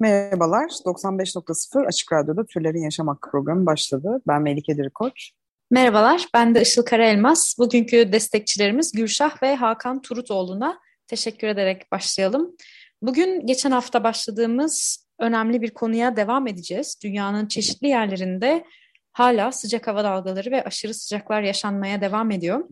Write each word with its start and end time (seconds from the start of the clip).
Merhabalar, 0.00 0.68
95.0 0.68 1.86
Açık 1.86 2.12
Radyo'da 2.12 2.46
Türlerin 2.46 2.82
Yaşam 2.82 3.08
Hakkı 3.08 3.30
programı 3.30 3.66
başladı. 3.66 4.22
Ben 4.26 4.42
Melike 4.42 4.76
Dirikoç. 4.76 5.30
Merhabalar, 5.70 6.28
ben 6.34 6.54
de 6.54 6.62
Işıl 6.62 6.82
Karaelmaz. 6.82 7.54
Bugünkü 7.58 8.12
destekçilerimiz 8.12 8.92
Gülşah 8.92 9.42
ve 9.42 9.56
Hakan 9.56 10.02
Turutoğlu'na 10.02 10.78
teşekkür 11.06 11.48
ederek 11.48 11.92
başlayalım. 11.92 12.56
Bugün 13.02 13.46
geçen 13.46 13.70
hafta 13.70 14.04
başladığımız 14.04 15.06
önemli 15.18 15.62
bir 15.62 15.70
konuya 15.70 16.16
devam 16.16 16.46
edeceğiz. 16.46 16.98
Dünyanın 17.02 17.46
çeşitli 17.46 17.88
yerlerinde 17.88 18.64
hala 19.12 19.52
sıcak 19.52 19.86
hava 19.86 20.04
dalgaları 20.04 20.50
ve 20.50 20.64
aşırı 20.64 20.94
sıcaklar 20.94 21.42
yaşanmaya 21.42 22.00
devam 22.00 22.30
ediyor. 22.30 22.64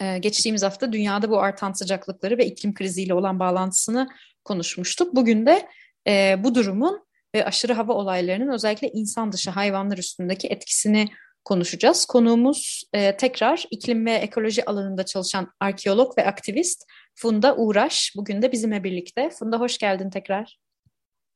Ee, 0.00 0.18
geçtiğimiz 0.18 0.62
hafta 0.62 0.92
dünyada 0.92 1.30
bu 1.30 1.40
artan 1.40 1.72
sıcaklıkları 1.72 2.38
ve 2.38 2.46
iklim 2.46 2.74
kriziyle 2.74 3.14
olan 3.14 3.40
bağlantısını 3.40 4.08
konuşmuştuk. 4.44 5.14
Bugün 5.14 5.46
de 5.46 5.68
e, 6.08 6.36
bu 6.44 6.54
durumun 6.54 7.06
ve 7.34 7.44
aşırı 7.44 7.72
hava 7.72 7.92
olaylarının 7.92 8.52
özellikle 8.52 8.88
insan 8.88 9.32
dışı 9.32 9.50
hayvanlar 9.50 9.98
üstündeki 9.98 10.48
etkisini 10.48 11.08
konuşacağız. 11.44 12.06
Konuğumuz 12.06 12.84
e, 12.92 13.16
tekrar 13.16 13.64
iklim 13.70 14.06
ve 14.06 14.12
ekoloji 14.12 14.64
alanında 14.64 15.04
çalışan 15.04 15.52
arkeolog 15.60 16.18
ve 16.18 16.26
aktivist 16.26 16.84
Funda 17.14 17.56
Uğraş. 17.56 18.12
Bugün 18.16 18.42
de 18.42 18.52
bizimle 18.52 18.84
birlikte. 18.84 19.30
Funda 19.30 19.60
hoş 19.60 19.78
geldin 19.78 20.10
tekrar. 20.10 20.58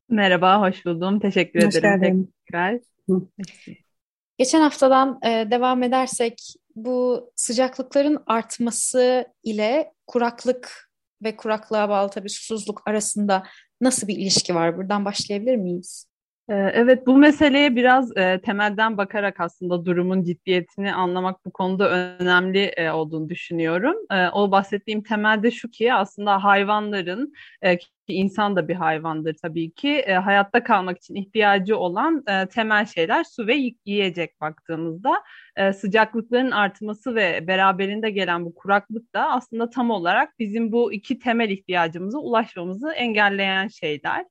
Merhaba, 0.08 0.60
hoş 0.60 0.86
buldum. 0.86 1.20
Teşekkür 1.20 1.66
Hoş 1.66 1.76
ederim 1.76 2.00
geldin. 2.00 2.34
tekrar. 2.46 2.80
Geçen 4.38 4.60
haftadan 4.60 5.18
e, 5.24 5.50
devam 5.50 5.82
edersek 5.82 6.34
bu 6.74 7.30
sıcaklıkların 7.36 8.22
artması 8.26 9.26
ile 9.42 9.92
kuraklık 10.06 10.90
ve 11.22 11.36
kuraklığa 11.36 11.88
bağlı 11.88 12.10
tabii 12.10 12.30
susuzluk 12.30 12.82
arasında 12.86 13.42
nasıl 13.80 14.08
bir 14.08 14.16
ilişki 14.16 14.54
var? 14.54 14.76
Buradan 14.76 15.04
başlayabilir 15.04 15.56
miyiz? 15.56 16.06
Ee, 16.50 16.54
Evet, 16.54 17.06
bu 17.06 17.16
meseleye 17.16 17.76
biraz 17.76 18.16
e, 18.16 18.40
temelden 18.44 18.96
bakarak 18.96 19.40
aslında 19.40 19.84
durumun 19.84 20.22
ciddiyetini 20.22 20.94
anlamak 20.94 21.44
bu 21.46 21.50
konuda 21.52 21.90
önemli 22.20 22.64
e, 22.64 22.90
olduğunu 22.90 23.28
düşünüyorum. 23.28 23.96
E, 24.10 24.28
o 24.28 24.50
bahsettiğim 24.50 25.02
temelde 25.02 25.50
şu 25.50 25.70
ki 25.70 25.94
aslında 25.94 26.44
hayvanların, 26.44 27.32
e, 27.62 27.78
ki 28.10 28.16
insan 28.16 28.56
da 28.56 28.68
bir 28.68 28.74
hayvandır 28.74 29.34
tabii 29.42 29.70
ki, 29.70 29.88
e, 29.88 30.14
hayatta 30.14 30.62
kalmak 30.64 30.98
için 30.98 31.14
ihtiyacı 31.14 31.76
olan 31.76 32.24
e, 32.28 32.46
temel 32.48 32.86
şeyler 32.86 33.24
su 33.24 33.46
ve 33.46 33.72
yiyecek 33.84 34.40
baktığımızda. 34.40 35.22
E, 35.56 35.72
sıcaklıkların 35.72 36.50
artması 36.50 37.14
ve 37.14 37.46
beraberinde 37.46 38.10
gelen 38.10 38.44
bu 38.44 38.54
kuraklık 38.54 39.14
da 39.14 39.30
aslında 39.30 39.70
tam 39.70 39.90
olarak 39.90 40.38
bizim 40.38 40.72
bu 40.72 40.92
iki 40.92 41.18
temel 41.18 41.50
ihtiyacımıza 41.50 42.18
ulaşmamızı 42.18 42.92
engelleyen 42.92 43.68
şeyler. 43.68 44.24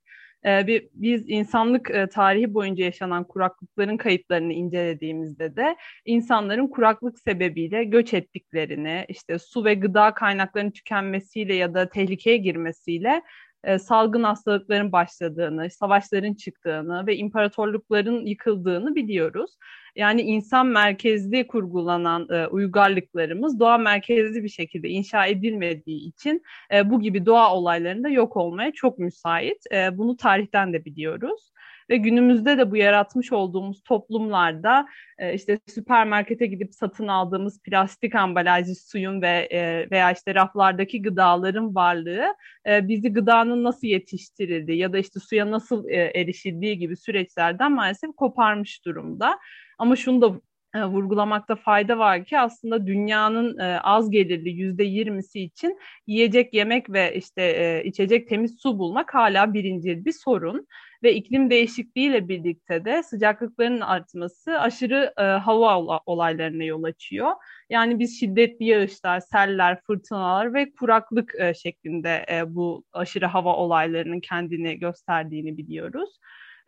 Bir, 0.45 0.87
biz 0.93 1.23
insanlık 1.29 1.91
e, 1.91 2.09
tarihi 2.09 2.53
boyunca 2.53 2.85
yaşanan 2.85 3.23
kuraklıkların 3.23 3.97
kayıtlarını 3.97 4.53
incelediğimizde 4.53 5.55
de 5.55 5.75
insanların 6.05 6.67
kuraklık 6.67 7.19
sebebiyle 7.19 7.83
göç 7.83 8.13
ettiklerini, 8.13 9.05
işte 9.09 9.39
su 9.39 9.65
ve 9.65 9.73
gıda 9.73 10.13
kaynaklarının 10.13 10.71
tükenmesiyle 10.71 11.55
ya 11.55 11.73
da 11.73 11.89
tehlikeye 11.89 12.37
girmesiyle 12.37 13.21
e, 13.63 13.79
salgın 13.79 14.23
hastalıkların 14.23 14.91
başladığını, 14.91 15.69
savaşların 15.69 16.33
çıktığını 16.33 17.07
ve 17.07 17.15
imparatorlukların 17.15 18.25
yıkıldığını 18.25 18.95
biliyoruz. 18.95 19.57
Yani 19.95 20.21
insan 20.21 20.67
merkezli 20.67 21.47
kurgulanan 21.47 22.27
e, 22.29 22.47
uygarlıklarımız 22.47 23.59
doğa 23.59 23.77
merkezli 23.77 24.43
bir 24.43 24.49
şekilde 24.49 24.89
inşa 24.89 25.25
edilmediği 25.25 26.09
için 26.09 26.43
e, 26.73 26.89
bu 26.89 27.01
gibi 27.01 27.25
doğa 27.25 27.55
olaylarında 27.55 28.09
yok 28.09 28.37
olmaya 28.37 28.71
çok 28.71 28.99
müsait. 28.99 29.63
E, 29.73 29.97
bunu 29.97 30.17
tarihten 30.17 30.73
de 30.73 30.85
biliyoruz. 30.85 31.51
Ve 31.89 31.97
günümüzde 31.97 32.57
de 32.57 32.71
bu 32.71 32.77
yaratmış 32.77 33.31
olduğumuz 33.33 33.83
toplumlarda 33.83 34.87
e, 35.17 35.33
işte 35.33 35.59
süpermarkete 35.67 36.47
gidip 36.47 36.73
satın 36.73 37.07
aldığımız 37.07 37.61
plastik 37.63 38.15
ambalajlı 38.15 38.75
suyun 38.75 39.21
ve 39.21 39.47
e, 39.51 39.89
veya 39.91 40.11
işte 40.11 40.35
raflardaki 40.35 41.01
gıdaların 41.01 41.75
varlığı 41.75 42.25
e, 42.67 42.87
bizi 42.87 43.13
gıdanın 43.13 43.63
nasıl 43.63 43.87
yetiştirildiği 43.87 44.77
ya 44.77 44.93
da 44.93 44.97
işte 44.97 45.19
suya 45.19 45.51
nasıl 45.51 45.89
e, 45.89 45.95
erişildiği 45.95 46.77
gibi 46.77 46.97
süreçlerden 46.97 47.71
maalesef 47.71 48.15
koparmış 48.15 48.85
durumda. 48.85 49.39
Ama 49.77 49.95
şunu 49.95 50.21
da 50.21 50.41
e, 50.75 50.85
vurgulamakta 50.85 51.55
fayda 51.55 51.97
var 51.97 52.25
ki 52.25 52.39
aslında 52.39 52.87
dünyanın 52.87 53.57
e, 53.57 53.79
az 53.79 54.11
gelirli 54.11 54.49
yüzde 54.49 54.83
yirmisi 54.83 55.41
için 55.41 55.79
yiyecek, 56.07 56.53
yemek 56.53 56.89
ve 56.89 57.15
işte 57.15 57.41
e, 57.41 57.83
içecek 57.83 58.29
temiz 58.29 58.59
su 58.59 58.79
bulmak 58.79 59.13
hala 59.13 59.53
birincil 59.53 60.05
bir 60.05 60.13
sorun 60.13 60.67
ve 61.03 61.13
iklim 61.13 61.49
değişikliğiyle 61.49 62.27
birlikte 62.27 62.85
de 62.85 63.03
sıcaklıkların 63.03 63.81
artması 63.81 64.59
aşırı 64.59 65.13
e, 65.17 65.21
hava 65.23 65.79
ola- 65.79 66.01
olaylarına 66.05 66.63
yol 66.63 66.83
açıyor. 66.83 67.31
Yani 67.69 67.99
biz 67.99 68.19
şiddetli 68.19 68.65
yağışlar, 68.65 69.19
seller, 69.19 69.81
fırtınalar 69.81 70.53
ve 70.53 70.71
kuraklık 70.71 71.35
e, 71.39 71.53
şeklinde 71.53 72.25
e, 72.31 72.55
bu 72.55 72.83
aşırı 72.93 73.25
hava 73.25 73.55
olaylarının 73.55 74.19
kendini 74.19 74.79
gösterdiğini 74.79 75.57
biliyoruz. 75.57 76.09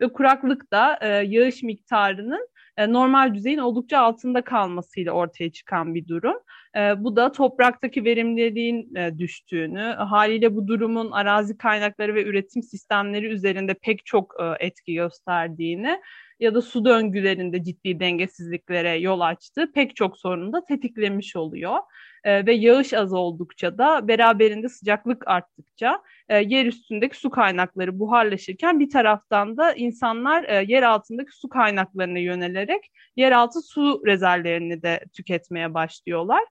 Ve 0.00 0.12
kuraklık 0.12 0.72
da 0.72 0.98
e, 1.00 1.08
yağış 1.08 1.62
miktarının 1.62 2.48
e, 2.76 2.92
normal 2.92 3.34
düzeyin 3.34 3.58
oldukça 3.58 3.98
altında 3.98 4.42
kalmasıyla 4.42 5.12
ortaya 5.12 5.52
çıkan 5.52 5.94
bir 5.94 6.08
durum. 6.08 6.36
E, 6.76 7.04
bu 7.04 7.16
da 7.16 7.32
topraktaki 7.32 8.04
verimliliğin 8.04 8.94
e, 8.94 9.18
düştüğünü, 9.18 9.80
haliyle 9.80 10.56
bu 10.56 10.68
durumun 10.68 11.10
arazi 11.10 11.56
kaynakları 11.56 12.14
ve 12.14 12.24
üretim 12.24 12.62
sistemleri 12.62 13.26
üzerinde 13.26 13.74
pek 13.74 14.06
çok 14.06 14.34
etki 14.60 14.94
gösterdiğini 14.94 16.00
ya 16.40 16.54
da 16.54 16.62
su 16.62 16.84
döngülerinde 16.84 17.64
ciddi 17.64 18.00
dengesizliklere 18.00 18.96
yol 18.96 19.20
açtığı 19.20 19.72
pek 19.72 19.96
çok 19.96 20.18
sorunu 20.18 20.52
da 20.52 20.64
tetiklemiş 20.64 21.36
oluyor. 21.36 21.78
E, 22.24 22.46
ve 22.46 22.52
yağış 22.52 22.92
az 22.92 23.12
oldukça 23.12 23.78
da 23.78 24.08
beraberinde 24.08 24.68
sıcaklık 24.68 25.28
arttıkça 25.28 26.02
e, 26.28 26.38
yer 26.38 26.66
üstündeki 26.66 27.16
su 27.18 27.30
kaynakları 27.30 27.98
buharlaşırken 27.98 28.80
bir 28.80 28.90
taraftan 28.90 29.56
da 29.56 29.72
insanlar 29.72 30.44
e, 30.44 30.64
yer 30.68 30.82
altındaki 30.82 31.32
su 31.32 31.48
kaynaklarına 31.48 32.18
yönelerek 32.18 32.90
yeraltı 33.16 33.62
su 33.62 34.02
rezervlerini 34.06 34.82
de 34.82 35.04
tüketmeye 35.12 35.74
başlıyorlar. 35.74 36.42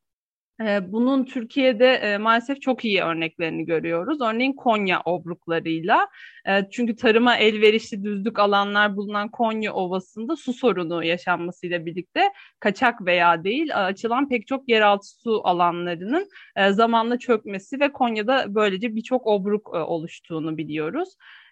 E, 0.61 0.91
Bunun 0.91 1.25
Türkiye'de 1.25 1.94
e, 1.94 2.17
maalesef 2.17 2.61
çok 2.61 2.85
iyi 2.85 3.01
örneklerini 3.01 3.66
görüyoruz. 3.66 4.22
Örneğin 4.22 4.53
Konya 4.53 5.01
obruklarıyla. 5.05 6.07
E, 6.47 6.69
Çünkü 6.72 6.95
tarıma 6.95 7.38
elverişli 7.38 8.03
düzlük 8.03 8.39
alanlar 8.39 8.95
bulunan 8.95 9.31
Konya 9.31 9.73
Ovası'nda 9.73 10.35
su 10.35 10.53
sorunu 10.53 11.03
yaşanmasıyla 11.03 11.85
birlikte 11.85 12.21
kaçak 12.59 13.05
veya 13.05 13.44
değil 13.44 13.88
açılan 13.88 14.29
pek 14.29 14.47
çok 14.47 14.69
yeraltı 14.69 15.07
su 15.07 15.41
alanlarının 15.47 16.29
e, 16.55 16.71
zamanla 16.71 17.19
çökmesi 17.19 17.79
ve 17.79 17.91
Konya'da 17.91 18.45
böylece 18.55 18.95
birçok 18.95 19.27
obruk 19.27 19.73
oluştuğunu 19.73 20.57
biliyoruz. 20.57 21.09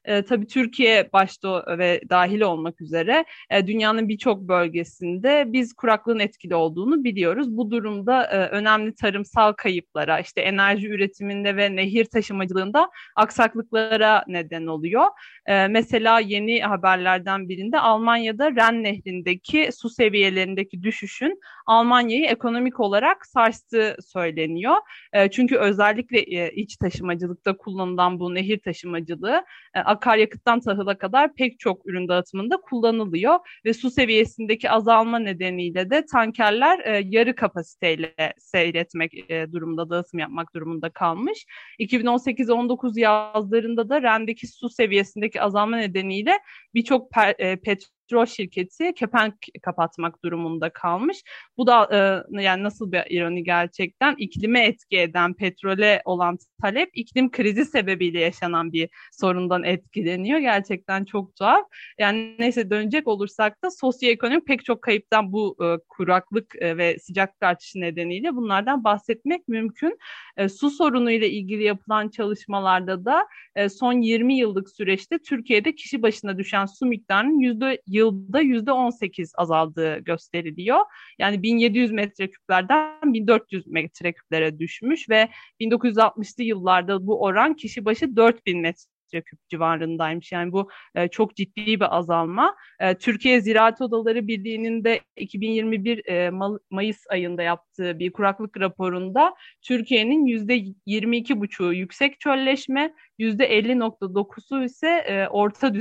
E, 0.09 0.22
tabii 0.22 0.47
Türkiye 0.47 1.09
başta 1.14 1.78
ve 1.78 2.01
dahil 2.10 2.42
olmak 2.42 2.81
üzere 2.81 3.25
e, 3.50 3.68
dünyanın 3.68 4.10
birçok 4.10 4.42
bölgesinde 4.42 5.44
biz 5.48 5.74
kuraklığın 5.74 6.19
etkili 6.19 6.56
olduğunu 6.56 7.04
biliyoruz. 7.04 7.57
Bu 7.57 7.72
durumda 7.72 8.24
e, 8.24 8.38
önemli 8.38 8.95
tarımsal 8.95 9.54
kayıplara, 9.54 10.19
işte 10.19 10.42
enerji 10.42 10.88
üretiminde 10.88 11.57
ve 11.57 11.75
nehir 11.75 12.06
taşımacılığında 12.06 12.89
aksaklıklara 13.16 14.24
neden 14.28 14.66
oluyor. 14.66 15.06
E, 15.45 15.68
mesela 15.68 16.19
yeni 16.19 16.62
haberlerden 16.62 17.50
birinde 17.50 17.80
Almanya'da 17.80 18.56
Ren 18.56 18.84
Nehri'ndeki 18.84 19.69
su 19.74 19.89
seviyelerindeki 19.89 20.84
düşüşün 20.84 21.39
Almanya'yı 21.66 22.25
ekonomik 22.25 22.80
olarak 22.80 23.25
sarstığı 23.25 23.95
söyleniyor. 24.01 24.75
E, 25.13 25.31
çünkü 25.31 25.57
özellikle 25.57 26.19
e, 26.19 26.51
iç 26.51 26.78
taşımacılıkta 26.78 27.57
kullanılan 27.57 28.19
bu 28.19 28.36
nehir 28.36 28.60
taşımacılığı 28.60 29.44
e, 29.75 29.80
akaryakıttan 30.00 30.60
tahıla 30.60 30.98
kadar 30.98 31.34
pek 31.34 31.60
çok 31.60 31.88
ürün 31.88 32.07
dağıtımında 32.07 32.57
kullanılıyor 32.57 33.40
ve 33.66 33.74
su 33.74 33.92
seviyesindeki 33.92 34.69
azalma 34.69 35.19
nedeniyle 35.19 35.90
de 35.90 36.06
tankerler 36.06 36.80
e, 36.80 37.01
yarı 37.06 37.36
kapasiteyle 37.36 38.13
seyretmek 38.38 39.31
e, 39.31 39.51
durumunda, 39.51 39.90
dağıtım 39.90 40.19
yapmak 40.19 40.56
durumunda 40.56 40.90
kalmış. 40.90 41.46
2018-19 41.80 43.00
yazlarında 43.00 43.90
da 43.90 44.01
REM'deki 44.01 44.48
su 44.48 44.69
seviyesindeki 44.69 45.42
azalma 45.42 45.78
nedeniyle 45.78 46.40
birçok 46.74 47.10
e, 47.38 47.56
petrol 47.56 47.99
petrol 48.10 48.26
şirketi 48.26 48.94
kepenk 48.94 49.34
kapatmak 49.62 50.24
durumunda 50.24 50.70
kalmış. 50.70 51.24
Bu 51.58 51.68
da 51.68 51.90
e, 51.94 52.42
yani 52.42 52.64
nasıl 52.64 52.92
bir 52.92 53.04
ironi 53.10 53.44
gerçekten 53.44 54.16
iklime 54.18 54.66
etki 54.66 54.98
eden 54.98 55.34
petrole 55.34 56.02
olan 56.06 56.38
talep 56.62 56.90
iklim 56.94 57.32
krizi 57.32 57.66
sebebiyle 57.66 58.20
yaşanan 58.20 58.74
bir 58.74 58.90
sorundan 59.12 59.64
etkileniyor. 59.64 60.40
Gerçekten 60.40 61.06
çok 61.06 61.36
tuhaf. 61.36 61.66
Yani 62.00 62.36
neyse 62.40 62.70
dönecek 62.70 63.08
olursak 63.08 63.64
da 63.64 63.72
sosyoekonomik 63.72 64.48
pek 64.48 64.66
çok 64.66 64.82
kayıptan 64.82 65.32
bu 65.32 65.58
e, 65.64 65.78
kuraklık 65.90 66.56
e, 66.62 66.78
ve 66.78 67.00
sıcaklık 67.00 67.44
artışı 67.44 67.82
nedeniyle 67.82 68.36
bunlardan 68.36 68.84
bahsetmek 68.84 69.48
mümkün. 69.48 69.98
E, 70.38 70.50
su 70.50 70.70
sorunu 70.70 71.12
ile 71.12 71.30
ilgili 71.30 71.64
yapılan 71.64 72.10
çalışmalarda 72.10 73.06
da 73.06 73.28
e, 73.56 73.70
son 73.70 73.94
20 73.94 74.38
yıllık 74.38 74.70
süreçte 74.70 75.20
Türkiye'de 75.20 75.76
kişi 75.76 76.02
başına 76.02 76.38
düşen 76.38 76.66
su 76.66 76.86
miktarının 76.86 77.40
yüzde 77.40 77.82
yılda 78.00 78.42
yüzde 78.42 78.72
18 78.72 79.31
azaldığı 79.38 79.98
gösteriliyor. 80.00 80.80
Yani 81.19 81.44
1700 81.44 81.92
metreküplerden 81.92 83.13
1400 83.13 83.68
metreküplere 83.68 84.60
düşmüş 84.60 85.10
ve 85.10 85.30
1960'lı 85.62 86.44
yıllarda 86.44 87.07
bu 87.07 87.22
oran 87.22 87.54
kişi 87.54 87.86
başı 87.86 88.16
4000 88.16 88.62
metreküp 88.62 89.50
civarındaymış. 89.50 90.31
Yani 90.31 90.51
bu 90.51 90.69
e, 90.96 91.07
çok 91.07 91.36
ciddi 91.36 91.66
bir 91.66 91.98
azalma. 91.98 92.56
E, 92.80 92.98
Türkiye 92.98 93.42
Ziraat 93.42 93.81
Odaları 93.81 94.28
Birliği'nin 94.28 94.84
de 94.84 95.01
2021 95.18 96.07
e, 96.07 96.30
Mayıs 96.69 97.07
ayında 97.10 97.44
yaptığı 97.44 98.00
bir 98.00 98.12
kuraklık 98.12 98.60
raporunda 98.60 99.36
Türkiye'nin 99.62 100.25
%22,5'u 100.25 101.74
yüksek 101.74 102.19
çölleşme, 102.19 102.94
%50,9'u 103.19 104.63
ise 104.63 104.88
e, 104.88 105.28
orta 105.28 105.74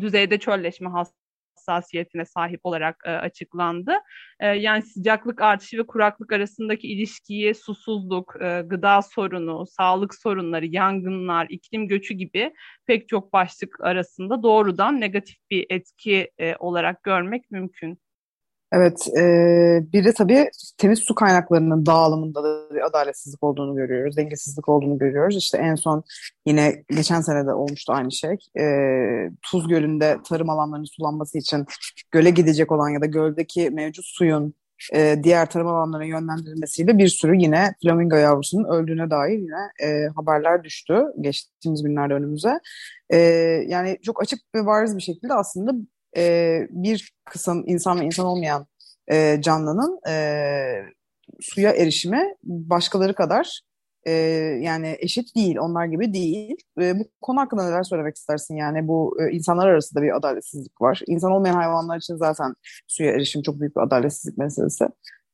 düzeyde 0.00 0.38
çölleşme 0.38 0.88
hastası 0.90 1.23
hassasiyetine 1.68 2.24
sahip 2.24 2.60
olarak 2.64 3.02
e, 3.04 3.10
açıklandı. 3.10 3.92
E, 4.40 4.46
yani 4.46 4.82
sıcaklık 4.82 5.42
artışı 5.42 5.78
ve 5.78 5.86
kuraklık 5.86 6.32
arasındaki 6.32 6.88
ilişkiyi 6.88 7.54
susuzluk, 7.54 8.36
e, 8.42 8.62
gıda 8.66 9.02
sorunu, 9.02 9.66
sağlık 9.66 10.14
sorunları, 10.14 10.66
yangınlar, 10.66 11.46
iklim 11.50 11.88
göçü 11.88 12.14
gibi 12.14 12.54
pek 12.86 13.08
çok 13.08 13.32
başlık 13.32 13.80
arasında 13.80 14.42
doğrudan 14.42 15.00
negatif 15.00 15.36
bir 15.50 15.66
etki 15.70 16.30
e, 16.38 16.56
olarak 16.56 17.02
görmek 17.02 17.50
mümkün. 17.50 18.03
Evet, 18.76 19.08
e, 19.18 19.22
bir 19.92 20.04
de 20.04 20.12
tabii 20.12 20.50
temiz 20.78 20.98
su 20.98 21.14
kaynaklarının 21.14 21.86
dağılımında 21.86 22.44
da 22.44 22.74
bir 22.74 22.86
adaletsizlik 22.86 23.42
olduğunu 23.42 23.76
görüyoruz, 23.76 24.16
dengesizlik 24.16 24.68
olduğunu 24.68 24.98
görüyoruz. 24.98 25.36
İşte 25.36 25.58
en 25.58 25.74
son 25.74 26.04
yine 26.46 26.84
geçen 26.90 27.20
sene 27.20 27.46
de 27.46 27.52
olmuştu 27.52 27.92
aynı 27.92 28.12
şey. 28.12 28.36
E, 28.58 28.64
Tuz 29.42 29.68
Gölü'nde 29.68 30.18
tarım 30.28 30.50
alanlarının 30.50 30.96
sulanması 30.96 31.38
için 31.38 31.66
göle 32.10 32.30
gidecek 32.30 32.72
olan 32.72 32.88
ya 32.88 33.00
da 33.00 33.06
göldeki 33.06 33.70
mevcut 33.70 34.04
suyun 34.04 34.54
e, 34.94 35.16
diğer 35.22 35.50
tarım 35.50 35.66
alanlarına 35.66 36.04
yönlendirilmesiyle 36.04 36.98
bir 36.98 37.08
sürü 37.08 37.36
yine 37.36 37.74
flamingo 37.82 38.16
yavrusunun 38.16 38.64
öldüğüne 38.64 39.10
dair 39.10 39.38
yine 39.38 39.70
e, 39.82 40.08
haberler 40.16 40.64
düştü 40.64 41.04
geçtiğimiz 41.20 41.82
günlerde 41.82 42.14
önümüze. 42.14 42.60
E, 43.10 43.18
yani 43.68 43.98
çok 44.02 44.22
açık 44.22 44.40
ve 44.54 44.66
bariz 44.66 44.96
bir 44.96 45.02
şekilde 45.02 45.34
aslında 45.34 45.72
e, 46.16 46.60
bir 46.70 47.12
kısım 47.24 47.64
insan 47.66 48.00
ve 48.00 48.04
insan 48.04 48.26
olmayan 48.26 48.66
e, 49.12 49.42
canlının 49.42 50.00
e, 50.08 50.14
suya 51.40 51.72
erişimi 51.72 52.34
başkaları 52.44 53.14
kadar 53.14 53.60
e, 54.06 54.12
yani 54.60 54.96
eşit 54.98 55.36
değil, 55.36 55.56
onlar 55.58 55.86
gibi 55.86 56.14
değil. 56.14 56.56
E, 56.80 56.98
bu 56.98 57.04
konu 57.20 57.40
hakkında 57.40 57.68
neler 57.68 57.82
söylemek 57.82 58.16
istersin? 58.16 58.56
Yani 58.56 58.88
bu 58.88 59.16
e, 59.22 59.32
insanlar 59.32 59.68
arasında 59.68 60.02
bir 60.02 60.16
adaletsizlik 60.16 60.80
var. 60.80 61.02
İnsan 61.06 61.32
olmayan 61.32 61.54
hayvanlar 61.54 61.96
için 61.96 62.16
zaten 62.16 62.54
suya 62.86 63.12
erişim 63.12 63.42
çok 63.42 63.60
büyük 63.60 63.76
bir 63.76 63.80
adaletsizlik 63.80 64.38
meselesi. 64.38 64.84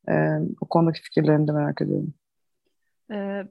E, 0.08 0.12
o 0.60 0.66
konudaki 0.66 1.02
fikirlerini 1.02 1.48
de 1.48 1.52
merak 1.52 1.82
ediyorum. 1.82 2.14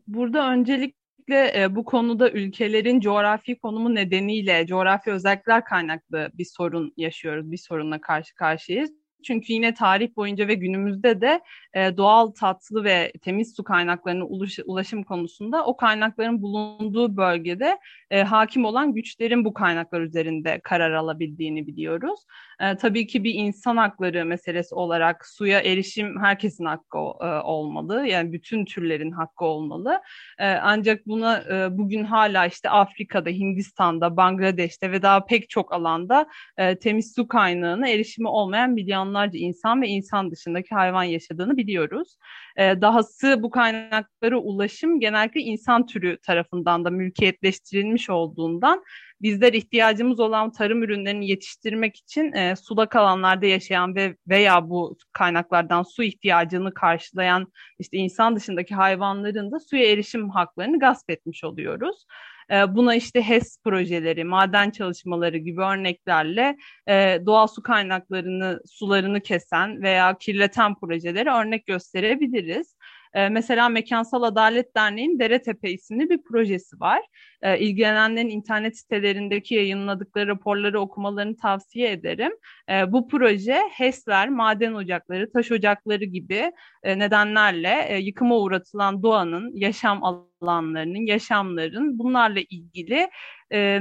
Burada 0.08 0.52
öncelik 0.52 0.99
özellikle 1.30 1.62
e, 1.62 1.76
bu 1.76 1.86
konuda 1.86 2.32
ülkelerin 2.32 3.00
coğrafi 3.00 3.58
konumu 3.60 3.96
nedeniyle 3.96 4.66
coğrafi 4.68 5.12
özellikler 5.12 5.66
kaynaklı 5.66 6.30
bir 6.34 6.46
sorun 6.46 6.94
yaşıyoruz, 6.98 7.52
bir 7.52 7.58
sorunla 7.58 8.02
karşı 8.02 8.36
karşıyayız. 8.36 8.99
Çünkü 9.24 9.54
yine 9.54 9.74
tarih 9.74 10.16
boyunca 10.16 10.48
ve 10.48 10.54
günümüzde 10.54 11.22
de 11.22 11.42
e, 11.74 11.98
doğal 11.98 12.28
tatlı 12.28 12.84
ve 12.84 13.12
temiz 13.22 13.56
su 13.56 13.64
kaynaklarının 13.64 14.26
ulaş, 14.30 14.60
ulaşım 14.66 15.04
konusunda 15.04 15.66
o 15.66 15.78
kaynakların 15.78 16.42
bulunduğu 16.42 17.18
bölgede 17.18 17.80
e, 18.12 18.24
hakim 18.24 18.66
olan 18.66 18.94
güçlerin 18.94 19.46
bu 19.46 19.54
kaynaklar 19.54 20.02
üzerinde 20.02 20.60
karar 20.64 20.92
alabildiğini 20.92 21.68
biliyoruz. 21.68 22.20
E, 22.60 22.76
tabii 22.76 23.08
ki 23.08 23.24
bir 23.24 23.34
insan 23.34 23.78
hakları 23.78 24.26
meselesi 24.26 24.76
olarak 24.76 25.28
suya 25.28 25.60
erişim 25.60 26.20
herkesin 26.22 26.66
hakkı 26.66 26.98
e, 26.98 27.26
olmalı. 27.44 28.08
Yani 28.08 28.34
bütün 28.34 28.66
türlerin 28.66 29.12
hakkı 29.12 29.46
olmalı. 29.46 30.02
E, 30.40 30.48
ancak 30.48 31.08
buna 31.08 31.38
e, 31.38 31.78
bugün 31.78 32.04
hala 32.04 32.46
işte 32.46 32.70
Afrika'da, 32.70 33.30
Hindistan'da, 33.30 34.18
Bangladeş'te 34.18 34.92
ve 34.92 35.02
daha 35.02 35.26
pek 35.26 35.50
çok 35.50 35.74
alanda 35.74 36.28
e, 36.58 36.80
temiz 36.80 37.14
su 37.16 37.28
kaynağına 37.28 37.90
erişimi 37.90 38.28
olmayan 38.28 38.76
milyonlarca 39.10 39.40
insan 39.40 39.82
ve 39.82 39.88
insan 39.88 40.32
dışındaki 40.32 40.76
hayvan 40.76 41.04
yaşadığını 41.04 41.58
biliyoruz. 41.58 42.18
E, 42.58 42.82
dahası 42.82 43.44
bu 43.44 43.50
kaynaklara 43.50 44.38
ulaşım 44.38 45.00
genellikle 45.00 45.42
insan 45.42 45.86
türü 45.86 46.18
tarafından 46.24 46.86
da 46.86 46.90
mülkiyetleştirilmiş 46.90 48.10
olduğundan 48.10 48.84
bizler 49.22 49.54
ihtiyacımız 49.54 50.20
olan 50.20 50.52
tarım 50.52 50.84
ürünlerini 50.84 51.30
yetiştirmek 51.30 51.96
için 51.96 52.34
e, 52.34 52.56
sulak 52.56 52.96
alanlarda 52.96 53.46
yaşayan 53.46 53.96
ve 53.96 54.16
veya 54.28 54.70
bu 54.70 54.98
kaynaklardan 55.14 55.84
su 55.84 56.04
ihtiyacını 56.04 56.74
karşılayan 56.74 57.48
işte 57.80 57.98
insan 57.98 58.36
dışındaki 58.36 58.76
hayvanların 58.76 59.52
da 59.52 59.60
suya 59.60 59.92
erişim 59.92 60.30
haklarını 60.30 60.80
gasp 60.80 61.10
etmiş 61.10 61.44
oluyoruz. 61.44 62.06
E, 62.52 62.76
buna 62.76 62.96
işte 62.96 63.22
HES 63.22 63.58
projeleri, 63.64 64.24
maden 64.24 64.70
çalışmaları 64.70 65.38
gibi 65.38 65.62
örneklerle 65.62 66.58
e, 66.88 67.20
doğal 67.26 67.48
su 67.48 67.64
kaynaklarını, 67.64 68.62
sularını 68.66 69.22
kesen 69.22 69.82
veya 69.82 70.18
kirleten 70.18 70.76
projeleri 70.76 71.30
örnek 71.30 71.66
gösterebiliriz. 71.66 72.76
E, 73.14 73.30
mesela 73.30 73.70
Mekansal 73.70 74.24
Adalet 74.24 74.76
Derneği'nin 74.76 75.20
Deretepe 75.20 75.72
isimli 75.72 76.10
bir 76.10 76.24
projesi 76.24 76.80
var. 76.80 77.02
E, 77.42 77.60
ilgilenenlerin 77.60 78.30
internet 78.30 78.78
sitelerindeki 78.78 79.56
yayınladıkları 79.56 80.28
raporları 80.28 80.80
okumalarını 80.80 81.38
tavsiye 81.38 81.92
ederim. 81.92 82.32
E, 82.70 82.92
bu 82.92 83.08
proje 83.08 83.62
HES'ler, 83.72 84.30
maden 84.30 84.74
ocakları, 84.74 85.32
taş 85.32 85.52
ocakları 85.52 86.06
gibi 86.06 86.52
e, 86.84 87.00
nedenlerle 87.00 87.86
e, 87.88 87.98
yıkıma 87.98 88.38
uğratılan 88.38 89.04
doğanın, 89.04 89.56
yaşam 89.56 90.04
alanlarının, 90.04 91.06
yaşamların 91.06 92.00
bunlarla 92.00 92.40
ilgili 92.50 93.10
e, 93.54 93.80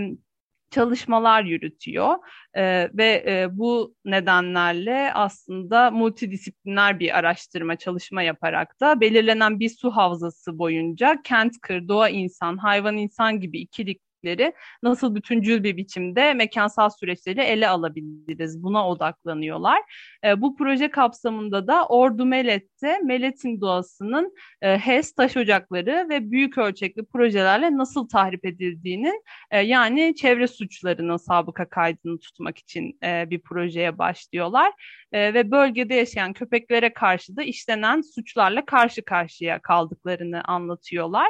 çalışmalar 0.71 1.45
yürütüyor. 1.45 2.17
E, 2.55 2.91
ve 2.95 3.25
e, 3.27 3.47
bu 3.59 3.95
nedenlerle 4.05 5.13
aslında 5.15 5.91
multidisipliner 5.91 6.99
bir 7.01 7.19
araştırma 7.19 7.77
çalışma 7.77 8.23
yaparak 8.23 8.81
da 8.81 9.01
belirlenen 9.01 9.61
bir 9.61 9.69
su 9.69 9.91
havzası 9.91 10.59
boyunca 10.59 11.23
kent, 11.25 11.61
kır, 11.61 11.89
doğa 11.89 12.09
insan, 12.09 12.57
hayvan 12.57 12.97
insan 12.97 13.41
gibi 13.41 13.61
ikilik 13.61 14.08
değişiklikleri 14.25 14.53
nasıl 14.83 15.15
bütüncül 15.15 15.63
bir 15.63 15.77
biçimde 15.77 16.35
mekansal 16.35 16.91
süreçleri 16.91 17.41
ele 17.41 17.69
alabiliriz? 17.69 18.63
Buna 18.63 18.89
odaklanıyorlar. 18.89 19.83
E, 20.25 20.41
bu 20.41 20.57
proje 20.57 20.91
kapsamında 20.91 21.67
da 21.67 21.87
Ordu 21.87 22.25
Melet'te 22.25 22.99
Melet'in 22.99 23.61
doğasının 23.61 24.35
e, 24.63 24.79
HES 24.79 25.13
taş 25.13 25.37
ocakları 25.37 26.07
ve 26.11 26.31
büyük 26.31 26.59
ölçekli 26.59 27.05
projelerle 27.05 27.77
nasıl 27.77 28.09
tahrip 28.09 28.45
edildiğini 28.45 29.13
e, 29.51 29.61
yani 29.61 30.15
çevre 30.17 30.49
suçlarının 30.49 31.17
sabıka 31.17 31.69
kaydını 31.69 32.19
tutmak 32.19 32.59
için 32.59 32.99
e, 33.05 33.31
bir 33.31 33.41
projeye 33.41 33.99
başlıyorlar. 33.99 34.73
E, 35.13 35.35
ve 35.35 35.51
bölgede 35.51 35.95
yaşayan 35.95 36.33
köpeklere 36.33 36.93
karşı 36.93 37.37
da 37.37 37.43
işlenen 37.43 38.01
suçlarla 38.15 38.65
karşı 38.65 39.05
karşıya 39.05 39.59
kaldıklarını 39.59 40.43
anlatıyorlar 40.45 41.29